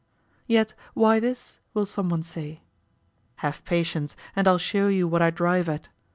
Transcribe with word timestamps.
Yet 0.47 0.73
why 0.95 1.19
this? 1.19 1.59
will 1.75 1.85
someone 1.85 2.23
say. 2.23 2.63
Have 3.45 3.63
patience, 3.65 4.15
and 4.35 4.47
I'll 4.47 4.57
show 4.57 4.87
you 4.87 5.07
what 5.07 5.21
I 5.21 5.29
drive 5.29 5.69
at. 5.69 5.89